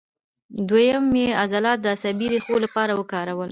دوهیم 0.67 1.05
یې 1.21 1.27
عضلات 1.43 1.77
د 1.81 1.85
عصبي 1.95 2.27
ریښو 2.33 2.55
لپاره 2.65 2.91
وکارول. 2.99 3.49